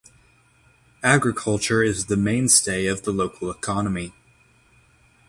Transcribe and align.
Agriculture 1.03 1.83
is 1.83 2.07
the 2.07 2.17
mainstay 2.17 2.87
of 2.87 3.03
the 3.03 3.11
local 3.11 3.51
economy. 3.51 4.13